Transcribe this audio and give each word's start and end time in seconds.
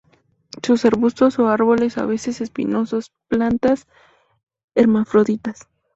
Son 0.63 0.79
arbustos 0.83 1.37
o 1.37 1.47
árboles, 1.49 1.99
a 1.99 2.07
veces 2.07 2.41
espinosos; 2.41 3.11
plantas 3.27 3.85
hermafroditas. 4.73 5.67